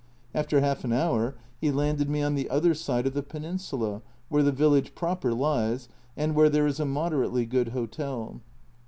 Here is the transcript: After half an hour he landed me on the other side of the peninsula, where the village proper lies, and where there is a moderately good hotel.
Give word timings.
After 0.33 0.61
half 0.61 0.83
an 0.83 0.91
hour 0.93 1.35
he 1.59 1.69
landed 1.69 2.09
me 2.09 2.23
on 2.23 2.33
the 2.33 2.49
other 2.49 2.73
side 2.73 3.05
of 3.05 3.13
the 3.13 3.21
peninsula, 3.21 4.01
where 4.29 4.41
the 4.41 4.51
village 4.51 4.95
proper 4.95 5.31
lies, 5.31 5.89
and 6.17 6.33
where 6.33 6.49
there 6.49 6.65
is 6.65 6.79
a 6.79 6.85
moderately 6.87 7.45
good 7.45 7.67
hotel. 7.67 8.41